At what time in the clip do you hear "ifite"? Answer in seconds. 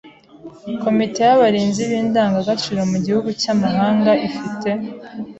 4.27-4.69